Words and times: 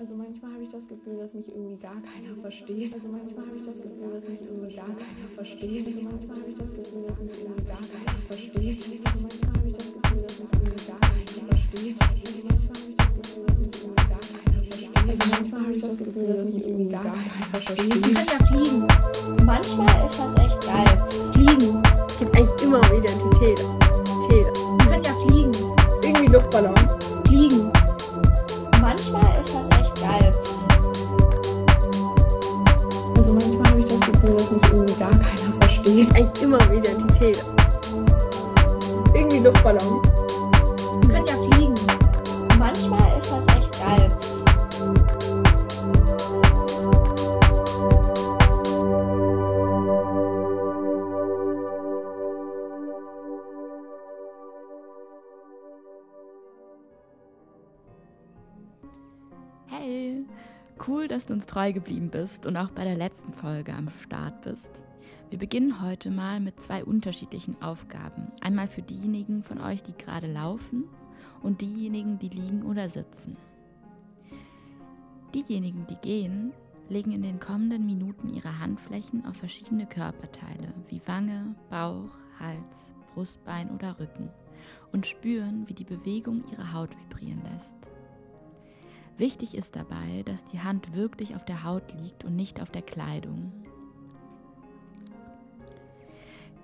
Also 0.00 0.14
manchmal 0.14 0.54
habe 0.54 0.62
ich 0.62 0.70
das 0.70 0.88
Gefühl, 0.88 1.18
dass 1.18 1.34
mich 1.34 1.46
irgendwie 1.46 1.76
gar 1.76 2.00
keiner 2.00 2.34
versteht. 2.40 2.94
Also 2.94 3.06
manchmal 3.08 3.46
habe 3.46 3.58
ich 3.58 3.66
das 3.66 3.82
Gefühl, 3.82 4.08
dass 4.14 4.26
mich 4.26 4.40
irgendwie 4.40 4.74
gar 4.74 4.86
keiner 4.86 5.28
versteht. 5.34 5.86
Also 5.86 6.00
manchmal 6.00 6.36
habe 6.40 6.48
ich 6.48 6.56
das 6.56 6.72
Gefühl, 6.72 7.02
dass 7.06 7.20
mich 7.20 7.36
irgendwie 7.36 7.64
gar 7.68 7.80
keiner 7.84 8.16
versteht. 8.24 8.80
Also 8.80 9.20
manchmal 9.20 9.52
habe 9.52 9.68
ich 9.68 9.76
das 9.76 9.92
Gefühl, 9.92 10.22
dass 10.24 10.40
mich 10.40 10.48
irgendwie 10.56 10.88
gar 10.88 11.00
keiner 11.04 11.36
versteht. 11.36 12.00
Also 12.00 12.16
manchmal 12.16 12.48
habe 12.80 12.96
ich 12.96 13.02
das 13.02 13.18
Gefühl, 13.28 13.44
dass 13.44 13.68
mich 13.68 13.84
irgendwie 13.84 14.00
gar 14.08 14.24
keiner 14.24 14.72
versteht. 14.72 14.96
Also 14.96 15.24
manchmal 15.36 15.60
habe 15.60 15.72
ich 15.76 15.82
das 15.84 15.98
Gefühl, 16.00 16.26
dass 16.32 16.48
mich 16.48 16.64
irgendwie 16.64 16.88
gar 16.88 17.04
keiner 17.04 17.44
versteht. 17.52 18.06
Ja 18.16 18.40
fliegen. 18.48 18.80
Manchmal 19.44 19.94
ist 20.08 20.16
das 20.16 20.32
echt 20.40 20.60
geil. 20.64 20.96
Fliegen 21.36 21.82
gibt 22.16 22.32
eigentlich 22.36 22.62
immer 22.64 22.80
um 22.80 22.96
Identität. 22.96 23.60
Identität. 23.60 24.48
Kann 24.80 25.02
ja 25.04 25.12
fliegen. 25.28 25.52
Irgendwie 26.02 26.32
Luftballon. 26.32 26.74
Fliegen. 27.28 27.70
Manchmal 28.80 29.29
Identität. 37.20 37.44
Irgendwie 39.14 39.38
Luftballon. 39.40 40.09
Cool, 60.90 61.06
dass 61.06 61.26
du 61.26 61.34
uns 61.34 61.46
treu 61.46 61.72
geblieben 61.72 62.10
bist 62.10 62.46
und 62.46 62.56
auch 62.56 62.70
bei 62.70 62.82
der 62.82 62.96
letzten 62.96 63.32
Folge 63.32 63.72
am 63.72 63.88
Start 63.88 64.42
bist. 64.42 64.70
Wir 65.30 65.38
beginnen 65.38 65.80
heute 65.80 66.10
mal 66.10 66.40
mit 66.40 66.60
zwei 66.60 66.84
unterschiedlichen 66.84 67.62
Aufgaben. 67.62 68.32
Einmal 68.40 68.66
für 68.66 68.82
diejenigen 68.82 69.44
von 69.44 69.60
euch, 69.60 69.84
die 69.84 69.96
gerade 69.96 70.26
laufen 70.26 70.84
und 71.42 71.60
diejenigen, 71.60 72.18
die 72.18 72.28
liegen 72.28 72.64
oder 72.64 72.88
sitzen. 72.88 73.36
Diejenigen, 75.32 75.86
die 75.86 75.96
gehen, 75.96 76.52
legen 76.88 77.12
in 77.12 77.22
den 77.22 77.38
kommenden 77.38 77.86
Minuten 77.86 78.34
ihre 78.34 78.58
Handflächen 78.58 79.24
auf 79.26 79.36
verschiedene 79.36 79.86
Körperteile 79.86 80.74
wie 80.88 81.00
Wange, 81.06 81.54
Bauch, 81.70 82.10
Hals, 82.40 82.92
Brustbein 83.14 83.70
oder 83.70 84.00
Rücken 84.00 84.28
und 84.92 85.06
spüren, 85.06 85.68
wie 85.68 85.74
die 85.74 85.84
Bewegung 85.84 86.42
ihre 86.50 86.72
Haut 86.72 86.90
vibrieren 86.98 87.42
lässt. 87.44 87.76
Wichtig 89.20 89.54
ist 89.54 89.76
dabei, 89.76 90.22
dass 90.24 90.46
die 90.46 90.60
Hand 90.60 90.94
wirklich 90.94 91.36
auf 91.36 91.44
der 91.44 91.62
Haut 91.62 91.92
liegt 92.00 92.24
und 92.24 92.36
nicht 92.36 92.62
auf 92.62 92.70
der 92.70 92.80
Kleidung. 92.80 93.52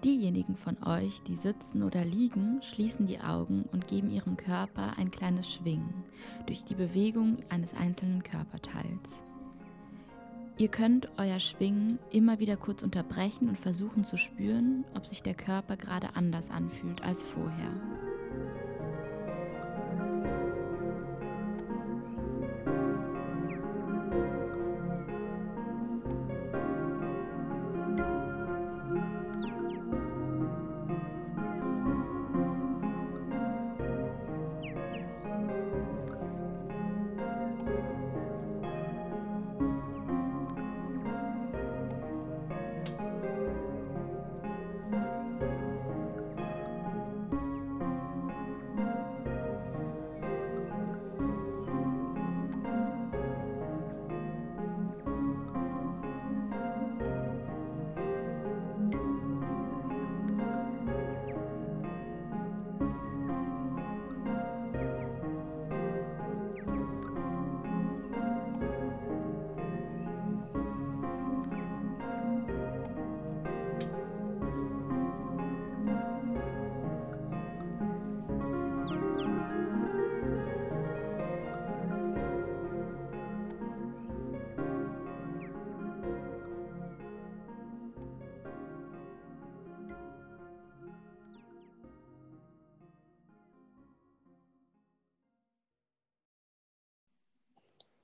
Diejenigen 0.03 0.57
von 0.57 0.83
euch, 0.83 1.21
die 1.25 1.37
sitzen 1.37 1.83
oder 1.83 2.03
liegen, 2.03 2.63
schließen 2.63 3.07
die 3.07 3.21
Augen 3.21 3.65
und 3.73 3.89
geben 3.89 4.11
ihrem 4.11 4.39
Körper 4.39 4.97
ein 4.97 5.11
kleines 5.11 5.53
Schwingen 5.53 6.05
durch 6.47 6.65
die 6.65 6.75
Bewegung 6.75 7.37
eines 7.51 7.75
einzelnen 7.75 8.23
Körperteils. 8.23 9.11
Ihr 10.57 10.69
könnt 10.69 11.11
euer 11.19 11.41
Schwingen 11.41 11.99
immer 12.11 12.39
wieder 12.39 12.57
kurz 12.57 12.83
unterbrechen 12.83 13.51
und 13.51 13.59
versuchen 13.59 14.07
zu 14.07 14.17
spüren, 14.17 14.87
ob 14.95 15.07
sich 15.07 15.23
der 15.23 15.35
Körper 15.35 15.77
gerade 15.77 16.17
anders 16.17 16.49
anfühlt 16.49 17.03
als 17.03 17.23
vorher. 17.23 18.06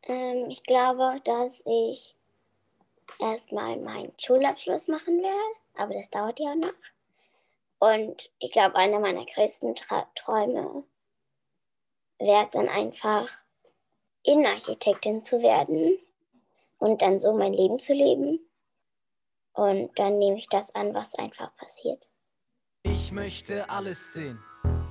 Ähm, 0.08 0.46
ich 0.48 0.62
glaube, 0.64 1.20
dass 1.24 1.62
ich 1.64 2.14
erstmal 3.18 3.76
meinen 3.78 4.12
Schulabschluss 4.18 4.88
machen 4.88 5.22
werde, 5.22 5.56
aber 5.76 5.94
das 5.94 6.10
dauert 6.10 6.40
ja 6.40 6.54
noch. 6.54 6.72
Und 7.78 8.30
ich 8.38 8.52
glaube, 8.52 8.76
einer 8.76 9.00
meiner 9.00 9.26
größten 9.26 9.74
Tra 9.74 10.06
Träume 10.14 10.84
wäre 12.18 12.44
es 12.44 12.50
dann 12.50 12.68
einfach, 12.68 13.28
Innenarchitektin 14.24 15.24
zu 15.24 15.42
werden 15.42 15.98
und 16.78 17.02
dann 17.02 17.18
so 17.18 17.32
mein 17.32 17.52
Leben 17.52 17.78
zu 17.80 17.92
leben. 17.92 18.38
Und 19.52 19.98
dann 19.98 20.18
nehme 20.18 20.38
ich 20.38 20.48
das 20.48 20.74
an, 20.74 20.94
was 20.94 21.14
einfach 21.16 21.54
passiert. 21.56 22.06
Ich 22.84 23.12
möchte 23.12 23.68
alles 23.68 24.12
sehen. 24.12 24.38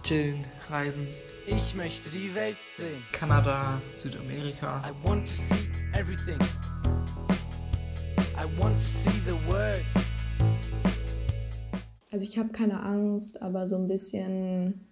Chillen, 0.04 0.46
reisen, 0.68 1.08
Ich 1.48 1.74
möchte 1.74 2.12
die 2.12 2.34
Welt 2.36 2.58
sehen. 2.78 3.02
Kanada, 3.12 3.82
Südamerika. 3.96 4.84
I 4.88 5.08
want 5.08 5.28
to 5.28 5.34
see 5.34 5.70
everything. 5.94 6.38
I 8.38 8.46
want 8.60 8.76
to 8.76 8.86
see 8.86 9.10
the 9.26 9.34
world. 9.50 9.84
Also 12.12 12.26
ich 12.26 12.38
habe 12.38 12.50
keine 12.50 12.84
Angst, 12.84 13.42
aber 13.42 13.66
so 13.66 13.76
ein 13.76 13.88
bisschen 13.88 14.88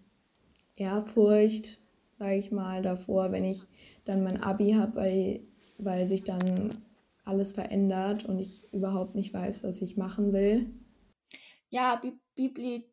Ehrfurcht, 0.76 1.80
sage 2.18 2.38
ich 2.38 2.52
mal, 2.52 2.82
davor, 2.82 3.32
wenn 3.32 3.44
ich 3.44 3.62
dann 4.06 4.24
mein 4.24 4.42
Abi 4.42 4.72
habe, 4.72 4.96
weil, 4.96 5.42
weil 5.78 6.08
sich 6.08 6.24
dann 6.24 6.84
alles 7.26 7.52
verändert 7.52 8.26
und 8.26 8.40
ich 8.40 8.64
überhaupt 8.74 9.14
nicht 9.14 9.34
weiß, 9.34 9.64
was 9.64 9.82
ich 9.84 9.98
machen 9.98 10.34
will. 10.34 10.68
Ja, 11.70 11.98
Bi 11.98 12.14
Bibli 12.36 12.86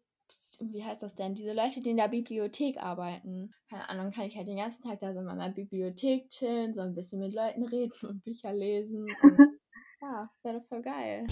wie 0.60 0.84
heißt 0.84 1.02
das 1.02 1.14
denn? 1.14 1.34
Diese 1.34 1.52
Leute, 1.52 1.80
die 1.80 1.90
in 1.90 1.96
der 1.96 2.08
Bibliothek 2.08 2.78
arbeiten. 2.78 3.52
Keine 3.68 3.88
Ahnung, 3.88 4.10
kann 4.12 4.24
ich 4.24 4.36
halt 4.36 4.48
den 4.48 4.56
ganzen 4.56 4.82
Tag 4.82 5.00
da 5.00 5.12
so 5.12 5.20
in 5.20 5.26
meiner 5.26 5.50
Bibliothek 5.50 6.30
chillen, 6.30 6.74
so 6.74 6.80
ein 6.80 6.94
bisschen 6.94 7.20
mit 7.20 7.34
Leuten 7.34 7.64
reden 7.64 8.08
und 8.08 8.24
Bücher 8.24 8.52
lesen. 8.52 9.06
Und 9.22 9.38
ja, 10.00 10.30
wäre 10.42 10.60
voll 10.62 10.82
geil. 10.82 11.26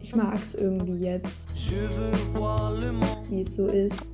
Ich 0.00 0.14
mag 0.14 0.34
es 0.34 0.54
irgendwie 0.54 1.04
jetzt, 1.04 1.54
wie 3.30 3.40
es 3.40 3.54
so 3.54 3.66
ist. 3.66 4.06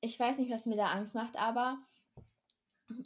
Ich 0.00 0.18
weiß 0.18 0.38
nicht, 0.38 0.50
was 0.50 0.66
mir 0.66 0.76
da 0.76 0.86
Angst 0.86 1.14
macht, 1.14 1.36
aber 1.36 1.78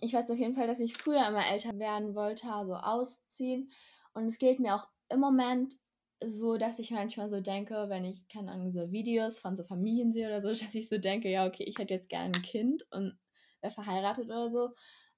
ich 0.01 0.15
weiß 0.15 0.31
auf 0.31 0.39
jeden 0.39 0.55
Fall, 0.55 0.67
dass 0.67 0.81
ich 0.81 0.97
früher 0.97 1.27
immer 1.29 1.47
älter 1.47 1.79
werden 1.79 2.15
wollte, 2.15 2.51
also 2.51 2.75
ausziehen. 2.75 3.71
Und 4.15 4.25
es 4.27 4.39
geht 4.39 4.59
mir 4.59 4.75
auch 4.75 4.89
im 5.11 5.21
Moment 5.21 5.77
so, 6.25 6.57
dass 6.57 6.79
ich 6.79 6.91
manchmal 6.91 7.29
so 7.31 7.41
denke, 7.41 7.89
wenn 7.89 8.05
ich, 8.05 8.27
keine 8.29 8.53
Ahnung, 8.53 8.73
so 8.73 8.91
Videos 8.91 9.39
von 9.39 9.57
so 9.57 9.65
Familien 9.65 10.13
sehe 10.13 10.27
oder 10.29 10.41
so, 10.41 10.49
dass 10.51 10.75
ich 10.75 10.89
so 10.89 10.99
denke, 10.99 11.29
ja, 11.31 11.47
okay, 11.47 11.65
ich 11.65 11.79
hätte 11.79 11.95
jetzt 11.95 12.09
gerne 12.09 12.35
ein 12.35 12.43
Kind 12.43 12.87
und 12.91 13.19
wäre 13.61 13.73
verheiratet 13.73 14.27
oder 14.27 14.51
so. 14.51 14.71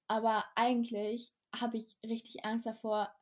Aber 0.06 0.44
eigentlich 0.56 1.32
habe 1.54 1.76
ich 1.78 1.96
richtig 2.04 2.44
Angst 2.44 2.66
davor, 2.66 3.12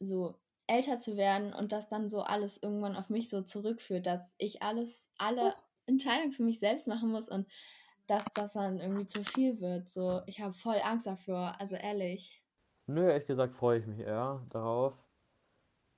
so 0.00 0.40
älter 0.66 0.98
zu 0.98 1.16
werden 1.16 1.52
und 1.52 1.72
dass 1.72 1.88
dann 1.88 2.08
so 2.10 2.22
alles 2.22 2.62
irgendwann 2.62 2.96
auf 2.96 3.10
mich 3.10 3.28
so 3.28 3.42
zurückführt, 3.42 4.06
dass 4.06 4.34
ich 4.38 4.62
alles, 4.62 5.08
alle 5.18 5.54
Entscheidungen 5.86 6.32
für 6.32 6.42
mich 6.44 6.60
selbst 6.60 6.88
machen 6.88 7.10
muss 7.10 7.28
und 7.28 7.46
dass 8.06 8.24
das 8.34 8.52
dann 8.54 8.80
irgendwie 8.80 9.06
zu 9.06 9.24
viel 9.24 9.60
wird. 9.60 9.90
So, 9.90 10.22
ich 10.26 10.40
habe 10.40 10.54
voll 10.54 10.80
Angst 10.82 11.06
dafür, 11.06 11.60
also 11.60 11.76
ehrlich. 11.76 12.42
Nö, 12.86 13.08
ehrlich 13.08 13.26
gesagt 13.26 13.56
freue 13.56 13.80
ich 13.80 13.86
mich 13.86 14.00
eher 14.00 14.46
darauf. 14.50 14.94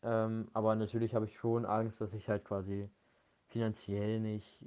Ähm, 0.04 0.50
aber 0.54 0.76
natürlich 0.76 1.14
habe 1.16 1.26
ich 1.26 1.36
schon 1.38 1.66
Angst, 1.66 2.00
dass 2.02 2.14
ich 2.14 2.28
halt 2.30 2.44
quasi 2.46 2.90
finanziell 3.46 4.20
nicht 4.20 4.64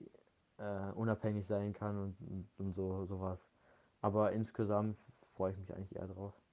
äh, 0.58 0.92
unabhängig 0.94 1.48
sein 1.48 1.74
kann 1.74 1.98
und, 2.00 2.22
und, 2.22 2.52
und 2.60 2.74
so 2.74 3.06
sowas. 3.06 3.50
Aber 4.02 4.34
insgesamt 4.34 5.00
freue 5.00 5.54
ich 5.54 5.60
mich 5.60 5.74
eigentlich 5.74 5.96
eher 5.96 6.08
drauf. 6.10 6.44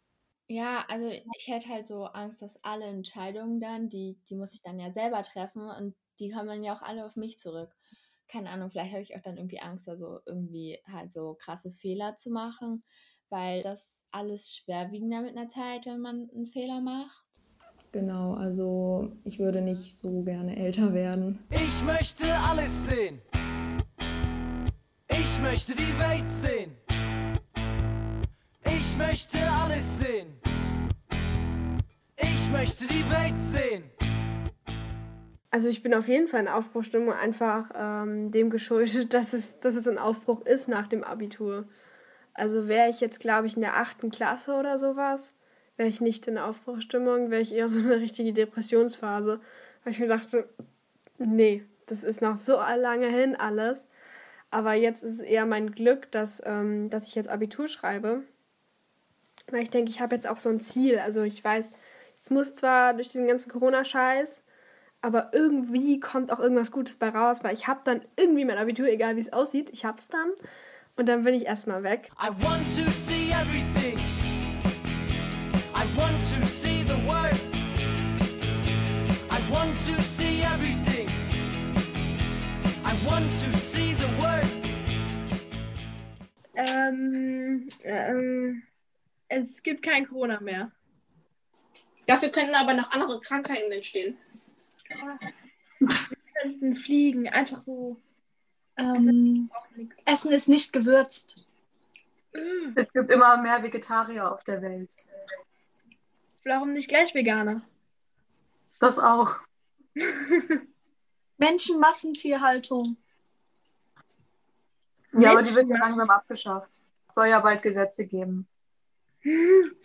Ja, 0.49 0.85
also 0.89 1.09
ich 1.09 1.49
hätte 1.49 1.69
halt 1.71 1.89
so 1.89 2.05
Angst, 2.05 2.43
dass 2.43 2.63
alle 2.63 2.85
Entscheidungen 2.87 3.61
dann, 3.61 3.89
die, 3.89 4.21
die 4.29 4.35
muss 4.37 4.53
ich 4.55 4.63
dann 4.63 4.79
ja 4.79 4.93
selber 4.93 5.23
treffen 5.23 5.63
und 5.71 5.97
die 6.19 6.31
kommen 6.31 6.49
dann 6.49 6.63
ja 6.63 6.77
auch 6.77 6.83
alle 6.83 7.07
auf 7.07 7.17
mich 7.17 7.39
zurück. 7.39 7.75
Keine 8.29 8.51
Ahnung, 8.51 8.71
vielleicht 8.71 8.93
habe 8.93 9.03
ich 9.03 9.17
auch 9.17 9.23
dann 9.23 9.39
irgendwie 9.39 9.61
Angst, 9.61 9.89
also 9.89 10.21
irgendwie 10.27 10.83
halt 10.87 11.13
so 11.13 11.35
krasse 11.35 11.71
Fehler 11.73 12.17
zu 12.17 12.31
machen, 12.31 12.85
weil 13.31 13.63
das 13.63 14.07
alles 14.11 14.53
schwerwiegender 14.55 15.23
mit 15.23 15.37
einer 15.37 15.49
Zeit, 15.49 15.87
wenn 15.87 16.01
man 16.01 16.29
einen 16.31 16.47
Fehler 16.47 16.81
macht. 16.81 17.24
Genau, 17.95 18.35
also 18.35 19.13
ich 19.25 19.39
würde 19.39 19.61
nicht 19.61 20.01
so 20.01 20.23
gerne 20.23 20.57
älter 20.57 20.93
werden. 20.93 21.39
Ich 21.51 21.81
möchte 21.85 22.27
alles 22.35 22.89
sehen. 22.89 23.23
Ich 25.09 25.41
möchte 25.41 25.77
die 25.77 25.97
Welt 25.97 26.29
sehen. 26.29 26.73
Ich 28.65 28.97
möchte 28.97 29.39
alles 29.49 29.85
sehen. 30.01 30.27
Ich 32.17 32.51
möchte 32.51 32.89
die 32.89 33.09
Welt 33.09 33.41
sehen. 33.53 33.85
Also 35.53 35.69
ich 35.69 35.85
bin 35.85 35.95
auf 35.95 36.09
jeden 36.09 36.27
Fall 36.27 36.41
in 36.41 36.49
Aufbruchstimmung, 36.49 37.13
einfach 37.13 37.71
ähm, 37.77 38.33
dem 38.33 38.51
geschuldet, 38.51 39.15
dass 39.15 39.33
es, 39.35 39.61
dass 39.61 39.77
es 39.77 39.87
ein 39.87 39.99
Aufbruch 39.99 40.45
ist 40.45 40.67
nach 40.67 40.89
dem 40.89 41.05
Abitur. 41.05 41.69
Also 42.33 42.67
wäre 42.67 42.91
ich 42.91 42.99
jetzt, 42.99 43.21
glaube 43.21 43.47
ich, 43.47 43.55
in 43.55 43.63
der 43.63 43.77
achten 43.77 44.11
Klasse 44.11 44.55
oder 44.55 44.79
sowas, 44.79 45.33
wäre 45.77 45.89
ich 45.89 46.01
nicht 46.01 46.27
in 46.27 46.39
Aufbruchstimmung, 46.39 47.31
wäre 47.31 47.43
ich 47.43 47.55
eher 47.55 47.69
so 47.69 47.79
eine 47.79 48.01
richtige 48.01 48.33
Depressionsphase. 48.33 49.41
Weil 49.83 49.93
ich 49.93 49.99
mir 49.99 50.09
dachte, 50.09 50.49
nee, 51.19 51.65
das 51.87 52.05
ist 52.05 52.23
noch 52.23 52.37
so 52.37 52.55
lange 52.55 53.09
hin 53.09 53.37
alles. 53.37 53.87
Aber 54.51 54.75
jetzt 54.75 55.03
ist 55.03 55.21
es 55.21 55.21
eher 55.21 55.47
mein 55.47 55.73
Glück, 55.73 56.11
dass, 56.13 56.43
ähm, 56.45 56.89
dass 56.91 57.09
ich 57.09 57.15
jetzt 57.15 57.29
Abitur 57.29 57.69
schreibe. 57.69 58.23
Weil 59.51 59.63
ich 59.63 59.71
denke, 59.71 59.91
ich 59.91 60.01
habe 60.01 60.15
jetzt 60.15 60.29
auch 60.29 60.39
so 60.39 60.49
ein 60.49 60.61
Ziel. 60.61 60.99
Also 60.99 61.23
ich 61.23 61.43
weiß, 61.43 61.71
es 62.21 62.31
muss 62.31 62.55
zwar 62.55 62.95
durch 62.95 63.09
diesen 63.09 63.27
ganzen 63.27 63.51
Corona-Scheiß, 63.51 64.43
aber 65.03 65.31
irgendwie 65.35 66.01
kommt 66.01 66.33
auch 66.33 66.41
irgendwas 66.41 66.71
Gutes 66.71 66.97
bei 66.97 67.11
raus, 67.11 67.41
weil 67.43 67.53
ich 67.53 67.67
habe 67.67 67.81
dann 67.85 68.01
irgendwie 68.17 68.47
mein 68.47 68.57
Abitur, 68.57 68.87
egal 68.87 69.17
wie 69.17 69.21
es 69.21 69.33
aussieht, 69.33 69.69
ich 69.71 69.85
hab's 69.85 70.09
dann. 70.09 70.31
Und 70.97 71.07
dann 71.07 71.25
bin 71.25 71.35
ich 71.35 71.45
erstmal 71.45 71.83
weg. 71.83 72.11
I 72.19 72.29
want 72.43 72.65
to 72.77 72.91
see 72.91 73.31
everything. 73.33 73.94
Ähm, 86.57 87.69
ähm, 87.83 88.63
es 89.29 89.63
gibt 89.63 89.83
kein 89.83 90.09
Corona 90.09 90.41
mehr. 90.41 90.71
Dafür 92.07 92.29
könnten 92.31 92.55
aber 92.55 92.75
noch 92.75 92.93
andere 92.93 93.21
Krankheiten 93.21 93.73
entstehen. 93.73 94.17
Wir 95.79 95.97
könnten 96.41 96.77
fliegen, 96.77 97.29
einfach 97.29 97.63
so. 97.63 98.01
Ähm, 98.77 99.51
Essen 100.05 100.33
ist 100.33 100.49
nicht 100.49 100.73
gewürzt. 100.73 101.41
Es 102.75 102.93
gibt 102.93 103.11
immer 103.11 103.37
mehr 103.37 103.63
Vegetarier 103.63 104.33
auf 104.33 104.45
der 104.45 104.61
Welt. 104.61 104.95
Warum 106.45 106.73
nicht 106.73 106.89
gleich 106.89 107.15
Veganer? 107.15 107.63
Das 108.81 108.99
auch. 108.99 109.41
Menschenmassentierhaltung. 111.39 112.97
Ja, 115.17 115.33
aber 115.33 115.43
die 115.43 115.55
wird 115.55 115.69
ja 115.69 115.77
langsam 115.77 116.11
abgeschafft. 116.11 116.83
Es 117.09 117.15
soll 117.15 117.29
ja 117.29 117.41
bald 117.41 117.63
Gesetze 117.63 118.07
geben. 118.07 118.47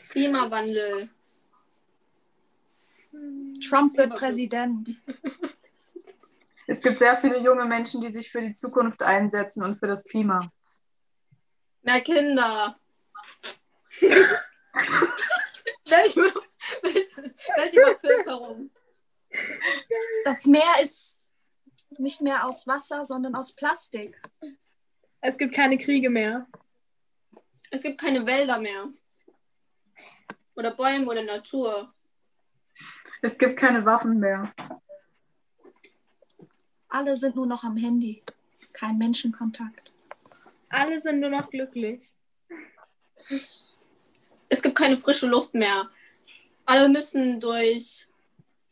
Klimawandel. 0.10 1.10
Trump 3.68 3.98
wird 3.98 4.16
Präsident. 4.16 4.90
Es 6.72 6.84
gibt 6.84 7.00
sehr 7.00 7.18
viele 7.18 7.40
junge 7.40 7.66
Menschen, 7.66 8.00
die 8.00 8.12
sich 8.12 8.32
für 8.32 8.44
die 8.44 8.54
Zukunft 8.54 9.02
einsetzen 9.02 9.64
und 9.64 9.80
für 9.80 9.88
das 9.88 10.04
Klima. 10.04 10.40
Mehr 11.82 12.02
Kinder. 12.02 12.78
Bevölkerung? 17.74 18.70
Das 20.24 20.46
Meer 20.46 20.76
ist 20.82 21.32
nicht 21.98 22.22
mehr 22.22 22.46
aus 22.46 22.68
Wasser, 22.68 23.04
sondern 23.04 23.34
aus 23.34 23.54
Plastik. 23.54 24.22
Es 25.22 25.38
gibt 25.38 25.54
keine 25.54 25.78
Kriege 25.78 26.10
mehr. 26.10 26.48
Es 27.72 27.84
gibt 27.84 28.00
keine 28.00 28.26
Wälder 28.26 28.60
mehr. 28.60 28.90
Oder 30.56 30.72
Bäume 30.72 31.06
oder 31.08 31.24
Natur. 31.24 31.94
Es 33.22 33.38
gibt 33.38 33.58
keine 33.58 33.86
Waffen 33.86 34.20
mehr. 34.20 34.54
Alle 36.88 37.18
sind 37.18 37.36
nur 37.36 37.46
noch 37.46 37.64
am 37.64 37.78
Handy. 37.78 38.24
Kein 38.74 38.98
Menschenkontakt. 38.98 39.92
Alle 40.70 41.00
sind 41.00 41.20
nur 41.20 41.30
noch 41.30 41.50
glücklich. 41.50 42.02
Es 44.48 44.62
gibt 44.62 44.78
keine 44.78 44.98
frische 44.98 45.28
Luft 45.28 45.54
mehr. 45.54 45.90
Alle 46.66 46.88
müssen 46.88 47.40
durch 47.40 48.08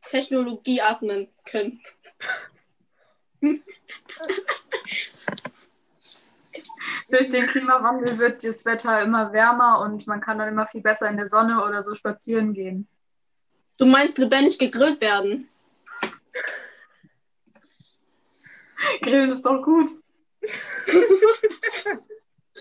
Technologie 0.10 0.82
atmen 0.82 1.28
können. 1.44 1.82
Durch 7.10 7.32
den 7.32 7.48
Klimawandel 7.48 8.20
wird 8.20 8.44
das 8.44 8.66
Wetter 8.66 9.02
immer 9.02 9.32
wärmer 9.34 9.82
und 9.82 10.06
man 10.08 10.22
kann 10.22 10.38
dann 10.38 10.50
immer 10.50 10.66
viel 10.68 10.82
besser 10.82 11.10
in 11.10 11.18
der 11.18 11.28
Sonne 11.28 11.64
oder 11.64 11.82
so 11.82 11.96
spazieren 11.96 12.54
gehen. 12.54 12.88
Du 13.78 13.86
meinst 13.86 14.18
lebendig 14.18 14.58
gegrillt 14.60 15.02
werden? 15.02 15.50
Grillen 19.02 19.30
ist 19.32 19.46
doch 19.46 19.64
gut. 19.64 19.90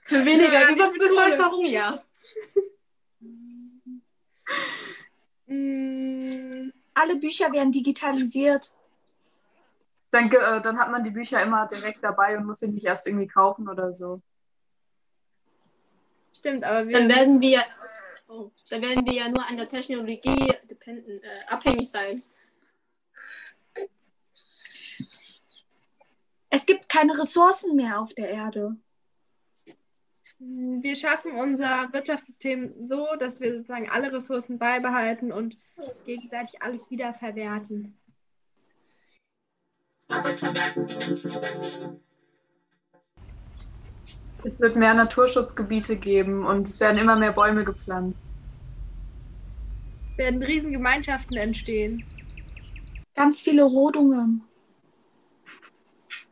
Für 0.04 0.24
weniger 0.24 0.62
Ja, 0.62 0.70
Überbevölkerung, 0.70 1.64
ja. 1.64 2.02
Mm, 5.46 6.72
Alle 6.94 7.16
Bücher 7.16 7.52
werden 7.52 7.72
digitalisiert. 7.72 8.72
Dann, 10.16 10.30
ge- 10.30 10.40
äh, 10.40 10.62
dann 10.62 10.78
hat 10.78 10.90
man 10.90 11.04
die 11.04 11.10
Bücher 11.10 11.42
immer 11.42 11.66
direkt 11.66 12.02
dabei 12.02 12.38
und 12.38 12.46
muss 12.46 12.60
sie 12.60 12.68
nicht 12.68 12.86
erst 12.86 13.06
irgendwie 13.06 13.26
kaufen 13.26 13.68
oder 13.68 13.92
so. 13.92 14.18
stimmt, 16.34 16.64
aber 16.64 16.88
wir. 16.88 16.98
Dann 16.98 17.08
werden 17.10 17.40
wir, 17.42 17.62
oh, 18.28 18.50
dann 18.70 18.80
werden 18.80 19.06
wir 19.06 19.12
ja 19.12 19.28
nur 19.28 19.46
an 19.46 19.58
der 19.58 19.68
Technologie 19.68 20.54
dependen, 20.70 21.22
äh, 21.22 21.28
abhängig 21.48 21.90
sein. 21.90 22.22
Es 26.48 26.64
gibt 26.64 26.88
keine 26.88 27.18
Ressourcen 27.18 27.76
mehr 27.76 28.00
auf 28.00 28.14
der 28.14 28.30
Erde. 28.30 28.76
Wir 30.38 30.96
schaffen 30.96 31.32
unser 31.32 31.92
Wirtschaftssystem 31.92 32.86
so, 32.86 33.16
dass 33.16 33.38
wir 33.40 33.52
sozusagen 33.54 33.90
alle 33.90 34.12
Ressourcen 34.12 34.58
beibehalten 34.58 35.30
und 35.30 35.58
gegenseitig 36.06 36.62
alles 36.62 36.88
wiederverwerten. 36.90 37.98
Es 44.44 44.60
wird 44.60 44.76
mehr 44.76 44.94
Naturschutzgebiete 44.94 45.96
geben 45.96 46.46
und 46.46 46.62
es 46.62 46.78
werden 46.80 46.98
immer 46.98 47.16
mehr 47.16 47.32
Bäume 47.32 47.64
gepflanzt. 47.64 48.34
Werden 50.16 50.42
Riesengemeinschaften 50.42 51.36
entstehen. 51.36 52.04
Ganz 53.14 53.40
viele 53.40 53.64
Rodungen. 53.64 54.44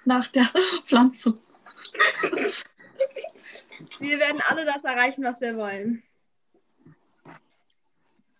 Nach 0.04 0.28
der 0.28 0.44
Pflanzung. 0.84 1.38
Wir 3.98 4.18
werden 4.18 4.40
alle 4.48 4.64
das 4.64 4.84
erreichen, 4.84 5.24
was 5.24 5.40
wir 5.40 5.56
wollen. 5.56 6.02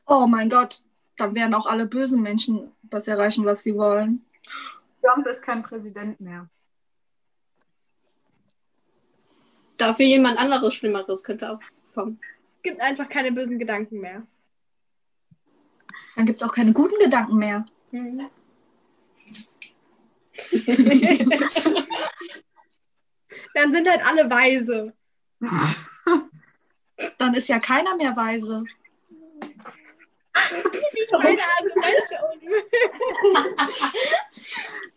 Oh 0.06 0.26
mein 0.26 0.50
Gott, 0.50 0.82
dann 1.16 1.34
werden 1.34 1.54
auch 1.54 1.66
alle 1.66 1.86
bösen 1.86 2.22
Menschen 2.22 2.70
das 2.82 3.08
erreichen, 3.08 3.44
was 3.44 3.62
sie 3.62 3.74
wollen. 3.74 4.24
Trump 5.04 5.26
ist 5.26 5.42
kein 5.42 5.62
Präsident 5.62 6.20
mehr. 6.20 6.48
Dafür 9.76 10.06
jemand 10.06 10.38
anderes 10.38 10.72
Schlimmeres 10.74 11.24
könnte 11.24 11.50
auch 11.50 11.60
kommen. 11.94 12.20
Es 12.56 12.62
gibt 12.62 12.80
einfach 12.80 13.08
keine 13.08 13.32
bösen 13.32 13.58
Gedanken 13.58 14.00
mehr. 14.00 14.26
Dann 16.16 16.24
gibt 16.26 16.40
es 16.40 16.48
auch 16.48 16.54
keine 16.54 16.72
guten 16.72 16.98
Gedanken 16.98 17.36
mehr. 17.36 17.66
Dann 23.54 23.72
sind 23.72 23.88
halt 23.88 24.04
alle 24.04 24.30
weise. 24.30 24.92
Dann 27.18 27.34
ist 27.34 27.48
ja 27.48 27.58
keiner 27.58 27.96
mehr 27.96 28.16
weise. 28.16 28.64
Keine 31.10 31.42
Argumente. 31.42 32.18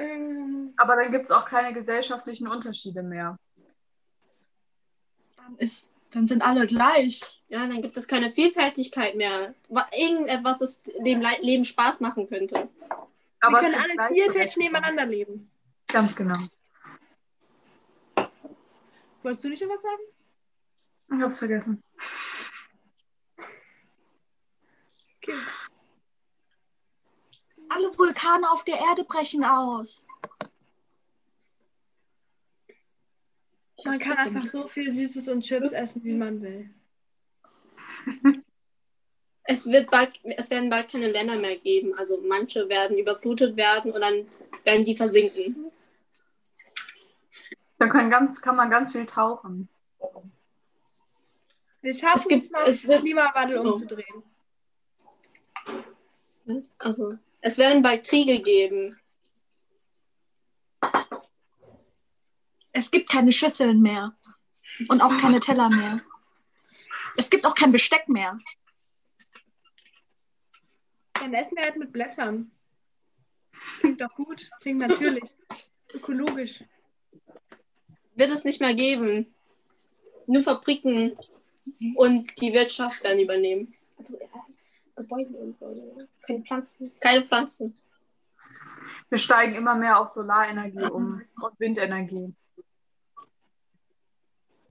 Ähm, 0.00 0.72
Aber 0.78 0.96
dann 0.96 1.12
gibt 1.12 1.24
es 1.26 1.30
auch 1.30 1.44
keine 1.44 1.74
gesellschaftlichen 1.74 2.48
Unterschiede 2.48 3.02
mehr. 3.02 3.36
Dann, 5.36 5.56
ist, 5.58 5.90
dann 6.10 6.26
sind 6.26 6.42
alle 6.42 6.66
gleich. 6.66 7.20
Ja, 7.48 7.66
dann 7.66 7.82
gibt 7.82 7.96
es 7.98 8.08
keine 8.08 8.30
Vielfältigkeit 8.32 9.14
mehr. 9.14 9.54
Wa- 9.68 9.88
Irgendetwas, 9.94 10.58
das 10.60 10.82
dem 11.04 11.20
Le- 11.20 11.40
Leben 11.42 11.64
Spaß 11.66 12.00
machen 12.00 12.28
könnte. 12.28 12.68
Aber 13.40 13.60
wir 13.60 13.70
können 13.70 13.74
alle 13.98 14.14
vielfältig 14.14 14.56
nebeneinander 14.56 15.04
leben. 15.04 15.50
Ganz 15.88 16.16
genau. 16.16 16.46
Wolltest 19.22 19.44
du 19.44 19.48
nicht 19.50 19.62
noch 19.62 19.74
was 19.74 19.82
sagen? 19.82 20.02
Ich 21.12 21.20
hab's 21.22 21.38
vergessen. 21.40 21.82
Okay. 25.22 25.34
Alle 27.70 27.86
Vulkane 27.96 28.50
auf 28.50 28.64
der 28.64 28.78
Erde 28.78 29.04
brechen 29.04 29.44
aus. 29.44 30.04
Ich 33.76 33.84
Man 33.86 33.98
kann 33.98 34.16
einfach 34.18 34.50
so 34.50 34.66
viel 34.68 34.92
Süßes 34.92 35.28
und 35.28 35.42
Chips 35.42 35.72
essen, 35.72 36.04
wie 36.04 36.12
man 36.14 36.40
will. 36.42 36.70
Es, 39.44 39.66
wird 39.66 39.90
bald, 39.90 40.14
es 40.22 40.48
werden 40.50 40.70
bald 40.70 40.92
keine 40.92 41.10
Länder 41.10 41.34
mehr 41.36 41.56
geben. 41.56 41.92
Also 41.98 42.18
manche 42.24 42.68
werden 42.68 42.96
überflutet 42.98 43.56
werden 43.56 43.90
und 43.90 44.00
dann 44.00 44.28
werden 44.62 44.84
die 44.84 44.94
versinken. 44.94 45.72
Da 47.78 47.88
kann, 47.88 48.10
ganz, 48.10 48.40
kann 48.40 48.54
man 48.54 48.70
ganz 48.70 48.92
viel 48.92 49.06
tauchen. 49.06 49.68
Wir 51.80 51.94
schaffen 51.94 52.14
Es 52.16 52.28
gibt- 52.28 52.44
es 52.44 52.50
noch, 52.52 52.60
es 52.64 52.84
wird- 52.84 52.98
den 52.98 53.02
Klimawandel 53.06 53.58
Oh. 53.58 53.72
umzudrehen. 53.72 54.22
Was? 56.44 56.76
Also, 56.78 57.18
es 57.40 57.58
werden 57.58 57.82
bald 57.82 58.06
Kriege 58.06 58.42
geben. 58.42 58.98
Es 62.72 62.90
gibt 62.90 63.10
keine 63.10 63.32
Schüsseln 63.32 63.80
mehr. 63.80 64.16
Und 64.88 65.00
auch 65.02 65.16
keine 65.18 65.40
Teller 65.40 65.68
mehr. 65.68 66.00
Es 67.16 67.28
gibt 67.28 67.44
auch 67.44 67.54
kein 67.54 67.72
Besteck 67.72 68.08
mehr. 68.08 68.38
Dann 71.14 71.34
essen 71.34 71.56
wir 71.56 71.64
halt 71.64 71.76
mit 71.76 71.92
Blättern. 71.92 72.50
Klingt 73.80 74.00
doch 74.00 74.14
gut. 74.14 74.48
Klingt 74.60 74.78
natürlich. 74.78 75.24
Ökologisch. 75.92 76.62
Wird 78.14 78.30
es 78.30 78.44
nicht 78.44 78.60
mehr 78.60 78.74
geben. 78.74 79.34
Nur 80.26 80.42
Fabriken 80.42 81.18
und 81.96 82.40
die 82.40 82.52
Wirtschaft 82.52 83.04
dann 83.04 83.18
übernehmen. 83.18 83.74
Also, 83.98 84.18
ja, 84.18 84.29
Gebäude 85.00 85.34
und 85.38 85.56
so. 85.56 85.68
ne? 85.68 86.08
Keine 86.26 86.42
Pflanzen. 86.42 86.92
Keine 87.00 87.26
Pflanzen. 87.26 87.74
Wir 89.08 89.18
steigen 89.18 89.54
immer 89.54 89.74
mehr 89.74 89.98
auf 89.98 90.08
Solarenergie 90.08 90.90
um 90.90 91.22
und 91.40 91.60
Windenergie. 91.60 92.34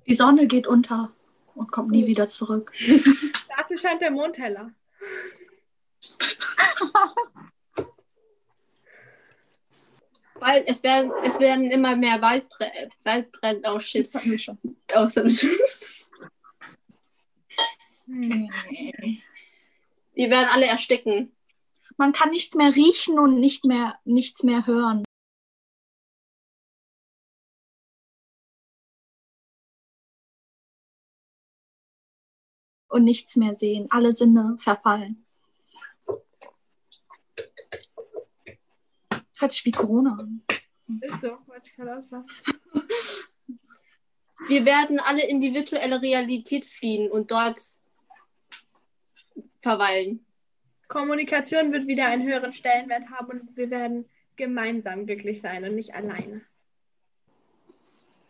Die 0.08 0.14
Sonne 0.16 0.48
geht 0.48 0.68
unter 0.68 1.12
und 1.56 1.72
kommt 1.72 1.92
nie 1.92 2.06
wieder 2.06 2.28
zurück. 2.30 2.72
Dafür 3.58 3.78
scheint 3.78 4.02
der 4.02 4.12
Mond 4.12 4.38
heller. 4.38 4.72
Weil 10.36 10.64
es 10.68 10.84
werden, 10.84 11.12
es 11.24 11.40
werden 11.40 11.70
immer 11.70 11.96
mehr 11.96 12.22
Waldbre 12.22 12.72
Waldbrände 13.04 13.70
oh 13.74 13.80
shit. 13.80 14.06
Das 14.06 14.16
hatten 14.16 14.32
wir 14.32 14.38
schon. 14.38 14.58
Oh, 14.96 15.08
sorry. 15.08 15.34
Hm. 15.34 15.50
Wir 20.20 20.30
werden 20.30 20.50
alle 20.52 20.66
ersticken. 20.66 21.34
Man 21.96 22.12
kann 22.12 22.32
nichts 22.32 22.54
mehr 22.54 22.76
riechen 22.76 23.18
und 23.18 23.40
nicht 23.40 23.64
mehr, 23.64 23.98
nichts 24.04 24.44
mehr 24.44 24.68
hören. 24.68 25.06
Und 32.90 33.06
nichts 33.06 33.38
mehr 33.38 33.56
sehen. 33.56 33.88
Alle 33.92 34.12
Sinne 34.12 34.58
verfallen. 34.60 35.26
Hört 39.38 39.54
sich 39.54 39.64
wie 39.64 39.72
Corona 39.72 40.18
an. 40.20 40.44
Ist 41.00 41.22
so, 41.22 41.38
ich 41.64 41.74
gerade 41.78 41.98
auch 41.98 42.04
sagen. 42.04 42.28
Wir 44.50 44.66
werden 44.66 45.00
alle 45.00 45.26
in 45.26 45.40
die 45.40 45.54
virtuelle 45.54 46.02
Realität 46.02 46.66
fliehen 46.66 47.10
und 47.10 47.32
dort 47.32 47.79
verweilen. 49.62 50.26
Kommunikation 50.88 51.72
wird 51.72 51.88
wieder 51.88 52.08
einen 52.08 52.28
höheren 52.28 52.54
Stellenwert 52.54 53.10
haben 53.12 53.42
und 53.42 53.58
wir 53.58 53.70
werden 53.70 54.10
gemeinsam 54.36 55.06
glücklich 55.06 55.42
sein 55.42 55.64
und 55.64 55.76
nicht 55.76 55.94
alleine. 55.94 56.42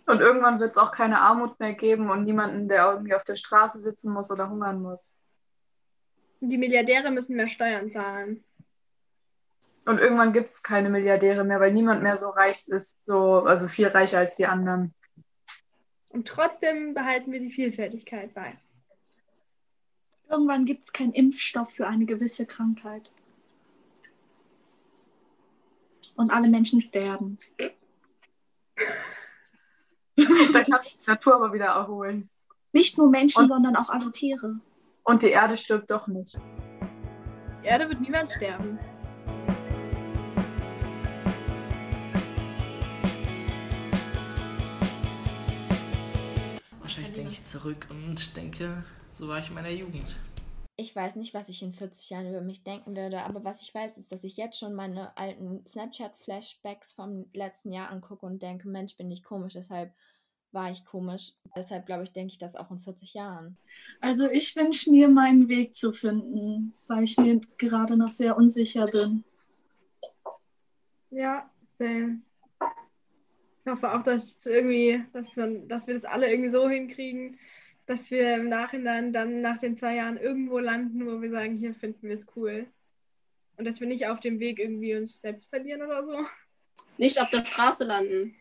Und 0.06 0.22
irgendwann 0.22 0.60
wird 0.60 0.72
es 0.72 0.78
auch 0.78 0.92
keine 0.92 1.22
Armut 1.22 1.60
mehr 1.60 1.74
geben 1.74 2.10
und 2.10 2.26
niemanden, 2.26 2.68
der 2.68 2.92
irgendwie 2.92 3.14
auf 3.14 3.24
der 3.24 3.36
Straße 3.36 3.80
sitzen 3.80 4.12
muss 4.12 4.32
oder 4.32 4.50
hungern 4.50 4.82
muss. 4.82 5.18
Und 6.42 6.50
die 6.50 6.58
Milliardäre 6.58 7.12
müssen 7.12 7.36
mehr 7.36 7.48
Steuern 7.48 7.92
zahlen. 7.92 8.44
Und 9.86 10.00
irgendwann 10.00 10.34
gibt 10.34 10.50
es 10.50 10.64
keine 10.64 10.90
Milliardäre 10.90 11.44
mehr, 11.44 11.60
weil 11.60 11.74
niemand 11.74 12.04
mehr 12.04 12.18
so 12.18 12.30
reich 12.30 12.68
ist, 12.68 12.96
so, 13.06 13.44
also 13.44 13.68
viel 13.68 13.88
reicher 13.88 14.20
als 14.20 14.36
die 14.36 14.46
anderen. 14.46 14.94
Und 16.10 16.28
trotzdem 16.28 16.94
behalten 16.94 17.32
wir 17.32 17.40
die 17.40 17.52
Vielfältigkeit 17.52 18.34
bei. 18.34 18.58
Irgendwann 20.30 20.66
gibt 20.66 20.84
es 20.84 20.94
keinen 20.94 21.12
Impfstoff 21.14 21.72
für 21.72 21.88
eine 21.88 22.06
gewisse 22.06 22.46
Krankheit. 22.46 23.12
Und 26.16 26.30
alle 26.32 26.50
Menschen 26.50 26.80
sterben. 26.80 27.38
Dann 30.54 30.66
kann 30.66 30.82
sich 30.82 31.00
die 31.00 31.10
Natur 31.10 31.36
aber 31.36 31.54
wieder 31.54 31.66
erholen. 31.68 32.30
Nicht 32.74 32.98
nur 32.98 33.10
Menschen, 33.10 33.44
Und- 33.44 33.50
sondern 33.50 33.76
auch 33.76 33.90
alle 33.90 34.12
Tiere. 34.12 34.60
Und 35.04 35.24
die 35.24 35.30
Erde 35.32 35.58
stirbt 35.58 35.90
doch 35.90 36.08
nicht. 36.08 36.38
Die 37.64 37.68
Erde 37.68 37.90
wird 37.90 38.02
niemand 38.02 38.32
sterben. 38.32 38.78
Wahrscheinlich 46.82 47.14
denke 47.14 47.32
ich 47.32 47.46
zurück 47.46 47.88
und 47.90 48.36
denke, 48.38 48.84
so 49.20 49.28
war 49.28 49.40
ich 49.40 49.50
in 49.50 49.54
meiner 49.54 49.70
Jugend. 49.70 50.16
Ich 50.78 50.96
weiß 50.96 51.18
nicht, 51.18 51.34
was 51.34 51.50
ich 51.50 51.62
in 51.62 51.74
40 51.74 52.10
Jahren 52.10 52.30
über 52.30 52.40
mich 52.40 52.64
denken 52.64 52.96
würde, 52.96 53.24
aber 53.24 53.44
was 53.44 53.62
ich 53.62 53.76
weiß, 53.76 53.98
ist, 53.98 54.10
dass 54.14 54.24
ich 54.24 54.38
jetzt 54.38 54.58
schon 54.58 54.74
meine 54.74 55.16
alten 55.18 55.66
Snapchat-Flashbacks 55.68 56.94
vom 56.94 57.26
letzten 57.34 57.70
Jahr 57.70 57.90
angucke 57.90 58.26
und 58.26 58.42
denke, 58.42 58.70
Mensch, 58.70 58.96
bin 58.96 59.12
ich 59.12 59.22
komisch, 59.22 59.54
deshalb 59.54 59.94
war 60.54 60.72
ich 60.72 60.86
komisch. 60.86 61.34
Deshalb 61.54 61.86
glaube 61.86 62.04
ich, 62.04 62.14
denke 62.14 62.32
ich 62.32 62.38
das 62.38 62.56
auch 62.56 62.72
in 62.72 62.80
40 62.80 63.14
Jahren. 63.14 63.58
Also 64.00 64.30
ich 64.30 64.56
wünsche 64.56 64.90
mir, 64.90 65.10
meinen 65.10 65.50
Weg 65.50 65.76
zu 65.76 65.92
finden, 65.92 66.74
weil 66.88 67.04
ich 67.04 67.18
mir 67.18 67.42
gerade 67.58 67.98
noch 67.98 68.12
sehr 68.12 68.38
unsicher 68.38 68.86
bin. 68.86 69.26
Ja, 71.10 71.52
same. 71.78 72.22
Ich 73.66 73.70
hoffe 73.70 73.94
auch, 73.94 74.04
dass 74.04 74.46
irgendwie, 74.46 75.04
dass 75.12 75.36
wir, 75.36 75.60
dass 75.68 75.86
wir 75.88 75.96
das 75.96 76.06
alle 76.06 76.32
irgendwie 76.32 76.52
so 76.52 76.70
hinkriegen, 76.70 77.38
dass 77.90 78.12
wir 78.12 78.36
im 78.36 78.50
Nachhinein 78.50 79.12
dann 79.14 79.42
nach 79.42 79.58
den 79.58 79.76
zwei 79.76 79.96
Jahren 79.96 80.18
irgendwo 80.18 80.60
landen, 80.60 81.08
wo 81.08 81.24
wir 81.24 81.32
sagen, 81.32 81.58
hier 81.58 81.74
finden 81.74 82.08
wir 82.08 82.18
es 82.18 82.28
cool. 82.36 82.68
Und 83.58 83.66
dass 83.66 83.80
wir 83.80 83.88
nicht 83.88 84.06
auf 84.06 84.20
dem 84.20 84.40
Weg 84.40 84.60
irgendwie 84.60 84.96
uns 84.96 85.20
selbst 85.20 85.50
verlieren 85.50 85.82
oder 85.82 86.06
so. 86.06 86.20
Nicht 87.00 87.20
auf 87.20 87.32
der 87.32 87.44
Straße 87.44 87.86
landen. 87.86 88.36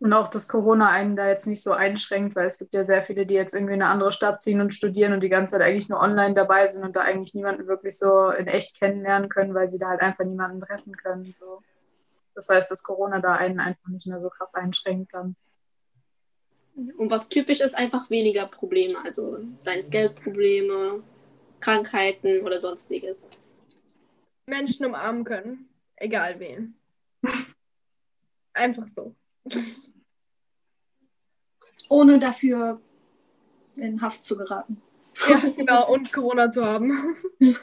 Und 0.00 0.12
auch, 0.14 0.28
dass 0.28 0.48
Corona 0.48 0.88
einen 0.88 1.14
da 1.14 1.28
jetzt 1.28 1.46
nicht 1.46 1.62
so 1.62 1.72
einschränkt, 1.72 2.34
weil 2.36 2.46
es 2.46 2.58
gibt 2.58 2.72
ja 2.72 2.84
sehr 2.84 3.02
viele, 3.02 3.26
die 3.26 3.34
jetzt 3.34 3.54
irgendwie 3.54 3.74
in 3.74 3.82
eine 3.82 3.90
andere 3.90 4.12
Stadt 4.12 4.40
ziehen 4.40 4.62
und 4.62 4.74
studieren 4.74 5.12
und 5.12 5.22
die 5.22 5.28
ganze 5.28 5.52
Zeit 5.52 5.62
eigentlich 5.62 5.90
nur 5.90 6.00
online 6.00 6.34
dabei 6.34 6.66
sind 6.68 6.86
und 6.86 6.96
da 6.96 7.02
eigentlich 7.02 7.34
niemanden 7.34 7.66
wirklich 7.66 7.98
so 7.98 8.30
in 8.30 8.46
echt 8.46 8.78
kennenlernen 8.78 9.28
können, 9.28 9.52
weil 9.52 9.68
sie 9.68 9.78
da 9.78 9.88
halt 9.88 10.00
einfach 10.00 10.24
niemanden 10.24 10.62
treffen 10.62 10.96
können. 10.96 11.26
So. 11.26 11.62
Das 12.34 12.48
heißt, 12.48 12.70
dass 12.70 12.82
Corona 12.82 13.20
da 13.20 13.34
einen 13.34 13.60
einfach 13.60 13.88
nicht 13.88 14.06
mehr 14.06 14.22
so 14.22 14.30
krass 14.30 14.54
einschränkt 14.54 15.12
dann. 15.12 15.36
Und 16.96 17.10
was 17.10 17.28
typisch 17.28 17.60
ist, 17.60 17.74
einfach 17.76 18.08
weniger 18.08 18.46
Probleme. 18.46 19.02
Also 19.04 19.38
seien 19.58 19.80
es 19.80 19.90
Geldprobleme, 19.90 21.02
Krankheiten 21.60 22.42
oder 22.42 22.60
sonstiges. 22.60 23.26
Menschen 24.46 24.86
umarmen 24.86 25.24
können. 25.24 25.68
Egal 25.96 26.38
wen. 26.38 26.74
Einfach 28.52 28.86
so. 28.94 29.14
Ohne 31.88 32.18
dafür 32.18 32.80
in 33.74 34.00
Haft 34.00 34.24
zu 34.24 34.36
geraten. 34.36 34.80
Ja, 35.28 35.38
genau. 35.56 35.92
Und 35.92 36.12
Corona 36.12 36.50
zu 36.50 36.64
haben. 36.64 37.16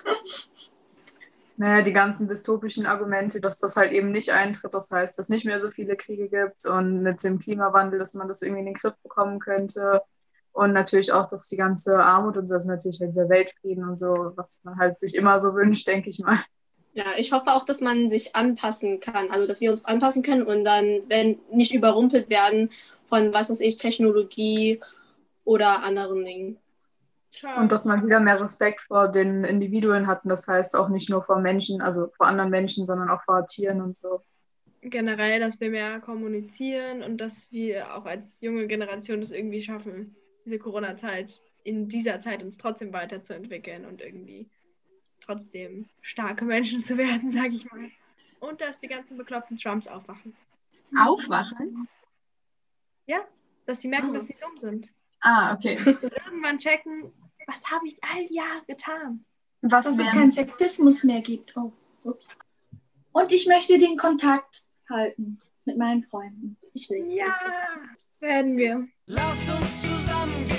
naja, 1.58 1.82
die 1.82 1.94
ganzen 1.94 2.28
dystopischen 2.28 2.86
Argumente, 2.86 3.40
dass 3.40 3.60
das 3.60 3.76
halt 3.76 3.94
eben 3.94 4.12
nicht 4.12 4.32
eintritt. 4.32 4.74
Das 4.74 4.92
heißt, 4.92 5.18
dass 5.18 5.30
nicht 5.30 5.46
mehr 5.46 5.60
so 5.60 5.70
viele 5.70 5.96
Kriege 5.96 6.28
gibt 6.28 6.66
und 6.66 7.02
mit 7.02 7.24
dem 7.24 7.40
Klimawandel, 7.40 8.00
dass 8.00 8.14
man 8.14 8.28
das 8.28 8.42
irgendwie 8.42 8.60
in 8.60 8.66
den 8.66 8.76
Griff 8.76 8.96
bekommen 9.04 9.40
könnte. 9.40 10.02
Und 10.52 10.74
natürlich 10.74 11.12
auch, 11.12 11.30
dass 11.30 11.48
die 11.48 11.58
ganze 11.58 11.98
Armut 11.98 12.38
und 12.38 12.48
so 12.48 12.56
ist 12.56 12.66
natürlich 12.66 13.00
halt 13.00 13.12
dieser 13.12 13.30
Weltfrieden 13.30 13.88
und 13.88 14.00
so, 14.00 14.32
was 14.36 14.62
man 14.64 14.78
halt 14.78 14.98
sich 14.98 15.16
immer 15.16 15.40
so 15.40 15.54
wünscht, 15.54 15.88
denke 15.88 16.10
ich 16.10 16.20
mal. 16.20 16.40
Ja, 16.94 17.08
ich 17.18 17.34
hoffe 17.34 17.52
auch, 17.52 17.66
dass 17.66 17.82
man 17.82 18.08
sich 18.08 18.38
anpassen 18.38 19.02
kann. 19.02 19.30
Also, 19.32 19.48
dass 19.48 19.60
wir 19.60 19.70
uns 19.70 19.84
anpassen 19.84 20.24
können 20.24 20.44
und 20.44 20.64
dann, 20.64 21.02
wenn 21.10 21.40
nicht 21.52 21.74
überrumpelt 21.74 22.30
werden 22.30 22.70
von, 23.06 23.34
was 23.34 23.50
weiß 23.50 23.60
ich, 23.60 23.78
Technologie 23.78 24.80
oder 25.44 25.84
anderen 25.84 26.24
Dingen. 26.24 26.58
Und 27.58 27.72
dass 27.72 27.86
man 27.86 28.06
wieder 28.06 28.20
mehr 28.20 28.40
Respekt 28.40 28.82
vor 28.82 29.08
den 29.08 29.44
Individuen 29.44 30.08
hat. 30.08 30.24
Und 30.24 30.30
das 30.30 30.48
heißt 30.48 30.76
auch 30.76 30.90
nicht 30.90 31.10
nur 31.10 31.24
vor 31.24 31.40
Menschen, 31.40 31.82
also 31.82 32.08
vor 32.18 32.28
anderen 32.28 32.50
Menschen, 32.50 32.86
sondern 32.86 33.10
auch 33.10 33.22
vor 33.24 33.46
Tieren 33.46 33.82
und 33.82 33.96
so. 33.96 34.22
Generell, 34.82 35.40
dass 35.40 35.60
wir 35.60 35.70
mehr 35.72 36.00
kommunizieren 36.00 37.02
und 37.02 37.18
dass 37.18 37.52
wir 37.52 37.96
auch 37.96 38.06
als 38.06 38.40
junge 38.40 38.68
Generation 38.68 39.22
es 39.22 39.32
irgendwie 39.32 39.62
schaffen, 39.62 40.16
diese 40.46 40.60
Corona-Zeit, 40.60 41.42
in 41.64 41.90
dieser 41.90 42.22
Zeit 42.22 42.44
uns 42.44 42.58
trotzdem 42.58 42.94
weiterzuentwickeln 42.94 43.86
und 43.86 44.02
irgendwie 44.02 44.48
trotzdem 45.22 45.90
starke 46.02 46.46
Menschen 46.46 46.86
zu 46.86 46.98
werden, 46.98 47.32
sage 47.32 47.56
ich 47.56 47.66
mal. 47.72 47.90
Und 48.40 48.62
dass 48.62 48.80
die 48.80 48.88
ganzen 48.88 49.18
bekloppten 49.18 49.58
Trumps 49.58 49.88
aufwachen. 49.88 50.36
Aufwachen? 51.00 51.88
Ja, 53.08 53.22
dass 53.66 53.82
sie 53.82 53.88
merken, 53.88 54.10
Oh. 54.12 54.14
dass 54.14 54.28
sie 54.28 54.36
dumm 54.40 54.58
sind. 54.60 54.90
Ah, 55.22 55.56
okay. 55.56 55.78
Und 55.86 56.04
irgendwann 56.04 56.60
checken, 56.60 57.12
was 57.48 57.64
habe 57.72 57.88
ich 57.88 57.98
all 58.04 58.28
die 58.28 58.36
Jahre 58.36 58.64
getan? 58.68 59.26
Was 59.62 59.86
Dass 59.86 59.98
es 59.98 60.12
keinen 60.12 60.32
Sexismus 60.32 61.04
mehr 61.04 61.22
gibt. 61.22 61.56
Oh, 61.58 61.72
ups. 62.04 62.28
Und 63.12 63.32
ich 63.32 63.48
möchte 63.48 63.78
den 63.78 63.98
Kontakt 63.98 64.64
halten 64.90 65.40
mit 65.64 65.78
meinen 65.78 66.04
Freunden. 66.04 66.58
Ich 66.74 66.90
nicht. 66.90 67.18
Ja, 67.18 67.36
werden 68.20 68.58
wir. 68.58 68.88
Lass 69.06 69.38
uns 69.50 70.55